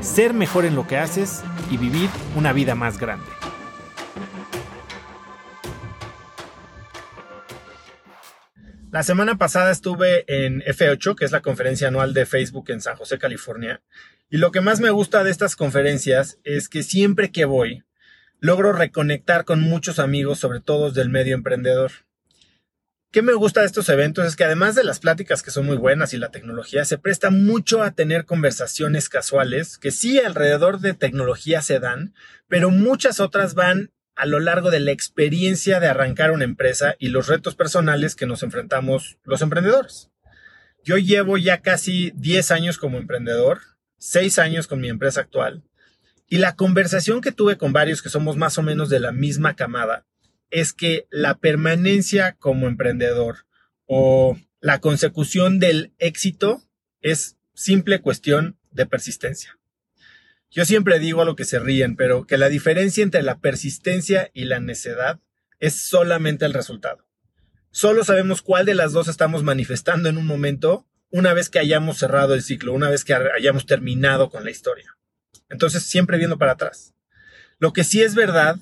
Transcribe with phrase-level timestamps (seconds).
[0.00, 3.26] ser mejor en lo que haces y vivir una vida más grande.
[8.90, 12.96] La semana pasada estuve en F8, que es la conferencia anual de Facebook en San
[12.96, 13.82] José, California,
[14.30, 17.84] y lo que más me gusta de estas conferencias es que siempre que voy,
[18.40, 21.92] logro reconectar con muchos amigos, sobre todo del medio emprendedor.
[23.10, 24.26] ¿Qué me gusta de estos eventos?
[24.26, 27.30] Es que además de las pláticas que son muy buenas y la tecnología, se presta
[27.30, 32.12] mucho a tener conversaciones casuales, que sí alrededor de tecnología se dan,
[32.48, 37.08] pero muchas otras van a lo largo de la experiencia de arrancar una empresa y
[37.08, 40.10] los retos personales que nos enfrentamos los emprendedores.
[40.84, 43.60] Yo llevo ya casi 10 años como emprendedor,
[44.00, 45.62] 6 años con mi empresa actual,
[46.28, 49.56] y la conversación que tuve con varios que somos más o menos de la misma
[49.56, 50.04] camada,
[50.50, 53.46] es que la permanencia como emprendedor
[53.86, 56.62] o la consecución del éxito
[57.00, 59.58] es simple cuestión de persistencia.
[60.50, 64.30] Yo siempre digo a lo que se ríen, pero que la diferencia entre la persistencia
[64.32, 65.20] y la necedad
[65.58, 67.06] es solamente el resultado.
[67.70, 71.98] Solo sabemos cuál de las dos estamos manifestando en un momento una vez que hayamos
[71.98, 74.96] cerrado el ciclo, una vez que hayamos terminado con la historia.
[75.48, 76.94] Entonces, siempre viendo para atrás.
[77.58, 78.58] Lo que sí es verdad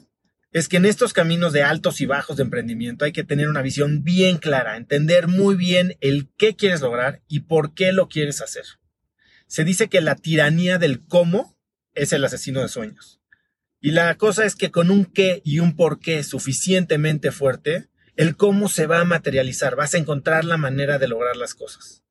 [0.57, 3.61] es que en estos caminos de altos y bajos de emprendimiento hay que tener una
[3.61, 8.41] visión bien clara, entender muy bien el qué quieres lograr y por qué lo quieres
[8.41, 8.65] hacer.
[9.47, 11.59] Se dice que la tiranía del cómo
[11.93, 13.21] es el asesino de sueños.
[13.83, 18.35] Y la cosa es que con un qué y un por qué suficientemente fuerte, el
[18.35, 22.03] cómo se va a materializar, vas a encontrar la manera de lograr las cosas.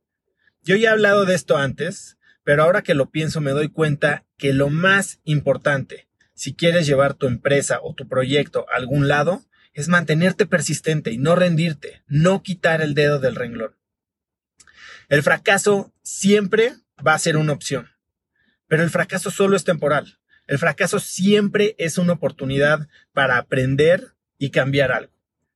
[0.61, 4.23] Yo ya he hablado de esto antes, pero ahora que lo pienso me doy cuenta
[4.38, 6.04] que lo más importante
[6.35, 11.18] si quieres llevar tu empresa o tu proyecto a algún lado, es mantenerte persistente y
[11.18, 13.75] no rendirte, no quitar el dedo del renglón.
[15.09, 16.73] El fracaso siempre
[17.06, 17.90] va a ser una opción,
[18.68, 20.19] pero el fracaso solo es temporal.
[20.47, 25.13] El fracaso siempre es una oportunidad para aprender y cambiar algo.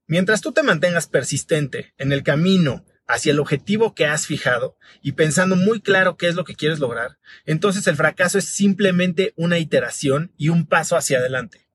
[0.07, 5.13] Mientras tú te mantengas persistente en el camino hacia el objetivo que has fijado y
[5.13, 9.57] pensando muy claro qué es lo que quieres lograr, entonces el fracaso es simplemente una
[9.57, 11.67] iteración y un paso hacia adelante.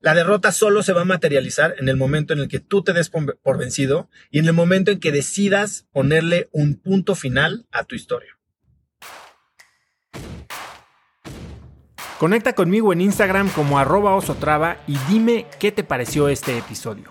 [0.00, 2.92] La derrota solo se va a materializar en el momento en el que tú te
[2.92, 7.84] des por vencido y en el momento en que decidas ponerle un punto final a
[7.84, 8.38] tu historia.
[12.18, 17.10] Conecta conmigo en Instagram como arroba osotrava y dime qué te pareció este episodio.